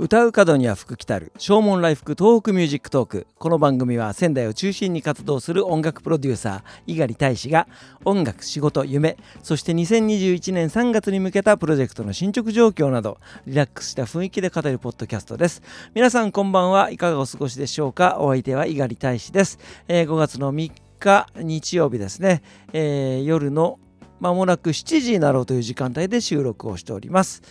[0.00, 1.32] 唱う門には福来たる。
[1.38, 3.26] 唱門来福東北ミュージックトーク。
[3.36, 7.66] この番組は仙台を中心に活動する音楽プロデューサー猪狩大使が
[8.04, 15.62] 音楽仕事夢そして2021年3月に向けたプロジェクトの進捗状況などリラックスした雰囲気で語るポッドキャストです。
[15.96, 18.18] 皆さんこんばんはいかがお過ごしでしょうか？
[18.20, 19.58] お相手は猪狩大使です、
[19.88, 20.70] えー、5月の3
[21.00, 22.42] 日日曜日ですね、
[22.72, 23.80] えー、夜の
[24.20, 27.42] まもなく7時になろうという時間帯で収録をしております、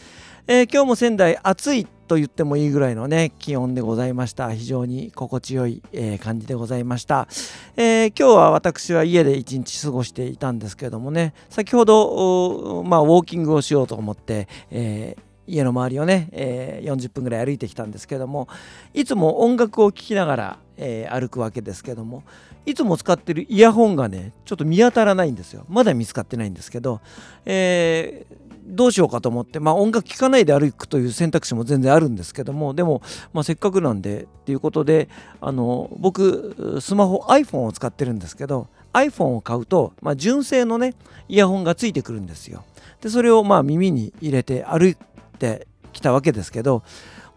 [0.49, 4.53] えー、今日も仙台暑いと言ってもいいぐらいのね気温でございました。
[4.53, 7.27] 非常に心地よい、えー、感じでございました、
[7.75, 18.49] えー、今日は私は家で一日過ごしていたんですけどもね先ほどまあウォーキングをしようと思って、えー家の周りをね、えー、40分ぐらい歩いてきたんですけども
[18.93, 22.23] いつも音楽を聴きながら、えー、歩くわけですけども
[22.65, 25.65] いつも使ってるイヤホンがねちょっと見当たらないんですよ。
[25.69, 27.01] まだ見つかってないんですけど、
[27.45, 28.35] えー、
[28.67, 33.01] どうしようかと思って、まあ、音楽聴かないで歩くという選択肢も全然あるんですけどもでも、
[33.33, 35.09] まあ、せっかくなんでっていうことで
[35.41, 40.93] あの僕スマホ iPhone を使ってるんですけど iPhone を買うと、まあ、純正のね
[41.29, 42.63] イヤホンがついてくるんですよ。
[43.01, 44.97] でそれをまあ耳に入れて歩い
[45.39, 46.83] てきたわけですけど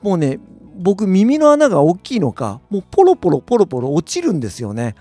[0.03, 0.39] もうね
[0.81, 4.95] 僕耳の穴が大きいのかもうポロポロポロポロ落ちるんですよね。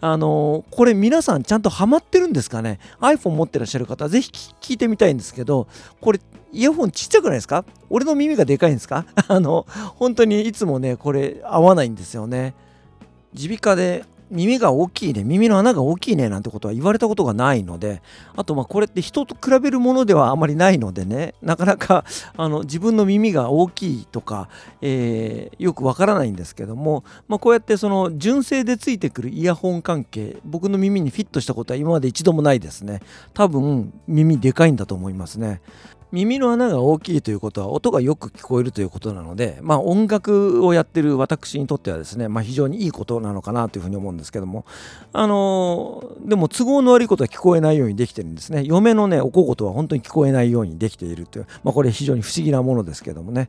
[0.00, 5.66] あのこれ皆さんちゃんとハマってるんですかね？iPhone 持ってらっしゃる方ぜひ聞いてみたいんですけど
[6.00, 6.20] これ
[6.52, 7.64] イヤホンちっちゃくないですか？
[7.90, 9.06] 俺の耳がでかいんですか？
[9.28, 12.54] あの本当にいつもねこれ合わないんですよね。
[13.32, 15.24] 耳鼻科で耳が大きいね。
[15.24, 18.02] 耳の穴が大きいねなんてことは言われたことがないので
[18.36, 22.04] あとまあこれって人と比べるものではあまりないのでねなかなか
[22.36, 24.48] あの自分の耳が大きいとか、
[24.80, 33.00] えー、よくわからないんですけども、まあ、こうやってその純正でついてくるイヤホン関係僕の耳にフィットしたことは今まで一度もないですね。
[33.32, 35.60] 多分耳でかいんだと思いますね。
[36.14, 44.64] 耳の穴が大きいということは音がよく聞こえるということなので、まあ、音楽をやってる私にとってはですね、まあ、非常にいいことなのかなというふうに思うんですけども、
[45.12, 48.62] あのー、でも都合の悪いことは聞こえないようにできてるんですね。
[48.64, 53.48] 嫁のねおこことは本当に聞こえないようにできているという、まあ、これ非常に不思議なものですけどもね。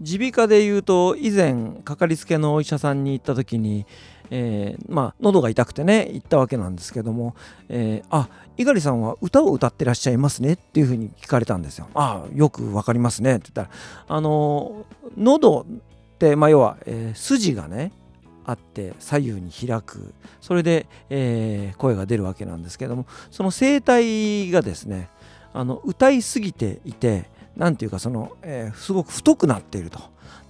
[0.00, 3.86] 耳鼻科でいうと以前かかりつけのお医者さんに行った時に
[4.30, 7.34] えー、まあ喉が痛くてね行ったわけなんですけども、
[7.68, 11.88] えー、あ猪狩さんは歌を歌ってらっしゃいますねっていうふうに聞かれたんですよ。
[11.94, 14.86] ああよくわかりますねって言ったらあの
[15.16, 17.92] 喉って、まあ、要は、えー、筋がね
[18.46, 25.08] あって左右に開くそれで、えー、声が出るわけなんですけどもその声帯がですね
[25.52, 30.00] あの歌いすぎていて何ていうかその、えー、すごく太くなっていると。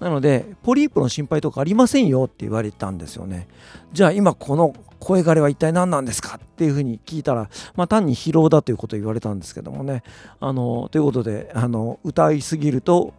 [0.00, 3.48] なのでポリープの心配とかありませんよって言われたんですよね。
[3.92, 10.03] じゃあ今この声枯れは一体何なんですかっていうふうに聞いたら、まあ、単に疲労だということを言われたんですけどもね。
[10.41, 13.15] あのということであの歌いすぎると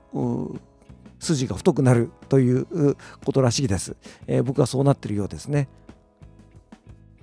[1.19, 3.95] 筋が太くなるということらしいです。
[4.27, 5.69] えー、僕はそうなってるようですね。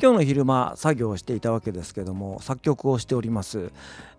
[0.02, 3.70] 今日の昼間作業をしていたわけですけども作曲をしております、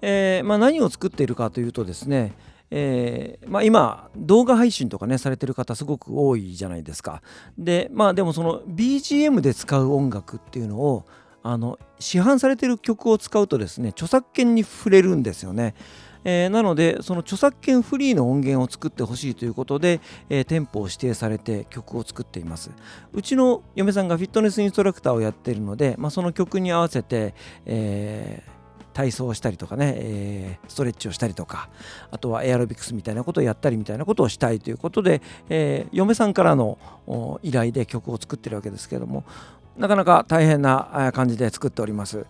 [0.02, 2.32] えー、まあ、何を作っているかというとですね
[2.76, 7.22] えー、まあ、今動画配信とかねされてる方すごく多いじゃないですか。
[7.56, 11.06] でまあでもその BGM で使う音楽っていうのを
[11.44, 15.76] あの市販されてる曲を使うとですね著作権に触れるんですよね。
[16.24, 22.72] えー、なのでその著作権フリーの音源を作ってほしいということで、えー、店舗を指定されて曲を作っています。
[23.14, 27.34] うちの嫁さんがフィットネスインストラクターをやっているので、まあ、その曲に合わせて、
[27.66, 28.54] えー
[28.94, 31.70] 体操をしたりとかね、えー、ストレッチをしたりとか
[32.12, 36.78] あとはエアロビクスみたいなことをやったりみたいなことをしたいということで、えー、嫁さんからの
[37.42, 39.26] 依頼で曲を作ってるわけですけども
[39.78, 42.26] なかなか大変な感じで作っております。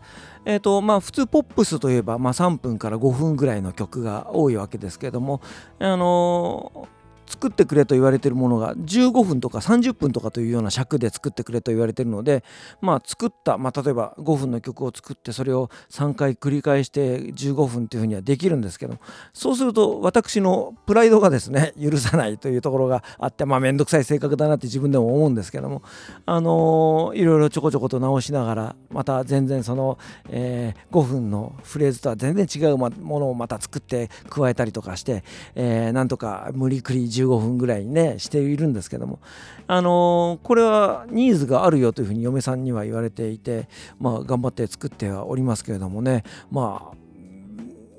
[0.45, 5.41] えーとまあ、普通ポップスといえば、まあ、3分から5分ぐらいの曲が多いわけですけれども、
[5.79, 12.43] あのー作ってくれと言われてるものが15分とか30分とかというような尺で作ってくれと言われてるので
[12.81, 18.97] まあ作った、まあ、例えば5分の曲を作ってそれを3回繰り返して15分というふうにはできるんですけど
[19.33, 25.81] そうすると私のプライドがですね 許さないというところがあってまあ面倒くさい性格だなって自分でも思うんですけども
[26.25, 29.97] あの、いろいろちょこちょこと直しながらまた全然その、
[30.29, 35.23] えー、5分のフレーズとは全然違うものをまた作って加えたりとかして、
[35.55, 39.19] え、なんとか無理くり15分ぐらいにねしているんですけども。
[39.67, 43.69] あの、これはニーズがあるよというふうに嫁さんには言われていて
[43.99, 46.23] まあ頑張って作ってはおりますけれどもね。
[46.51, 46.97] まあ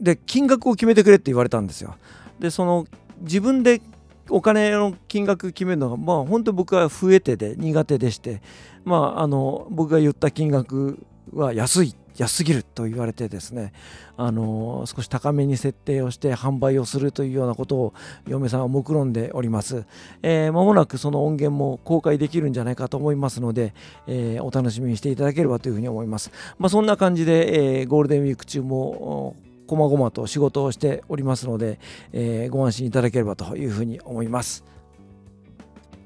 [0.01, 1.97] で金額を決めてくれって言われたんですよ。
[2.39, 2.87] でその
[3.21, 3.81] 自分で
[4.29, 8.43] お金の金額決めるのがまあ本当僕は増えてで苦手でして
[8.85, 10.99] まああの僕が言った金額
[11.33, 11.95] は安い。
[12.17, 13.73] 安すぎると言われてですね、
[14.17, 17.95] あの少し高めに設定をして販売をするというようなことを
[18.29, 19.85] 嫁さんは目論んでおります。
[20.23, 23.75] えー、間もなくその音源も公開できるんじゃないかと思いますので、
[24.07, 26.31] えー、お楽しみにしていただければというふうに思います。
[26.59, 29.37] まあ、そんな感じで、えー、ゴールデンウィーク中も
[29.67, 31.81] こまごまと仕事をしておりますので、
[32.13, 34.74] えー、ご安心いただければというふうに思います。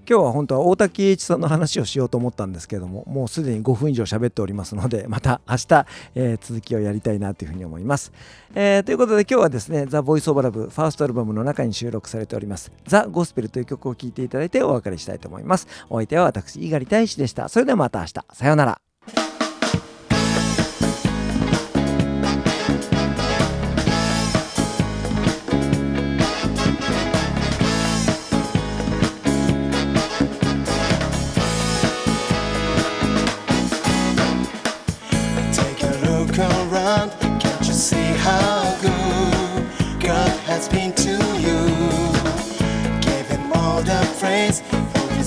[0.09, 8.11] 今日は本当は大滝栄一さんの話をしようと思ったんですけどももうすでに5分以上喋っておりますのでまた明日、えー、続きをやりたいなというふうに思います、
[8.55, 12.73] えー、ということで今日はですねザ・ボイス・オブ・ラブファーストアルバムの中に収録されております。
[12.87, 15.67] ザ・ゴスペルという曲を聴いていただいてお別れしたいと思います。
[15.91, 17.49] お相手は私猪狩大使でした。
[17.49, 18.13] それではまた明日。
[18.33, 18.88] さようなら。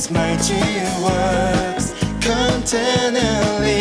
[0.09, 0.55] Mighty
[1.03, 3.71] works continually.